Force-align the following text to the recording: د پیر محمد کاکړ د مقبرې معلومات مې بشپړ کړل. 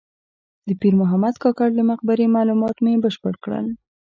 د 0.67 0.69
پیر 0.79 0.93
محمد 1.01 1.35
کاکړ 1.43 1.69
د 1.75 1.79
مقبرې 1.91 2.27
معلومات 2.35 2.75
مې 2.83 3.01
بشپړ 3.03 3.33
کړل. 3.43 3.65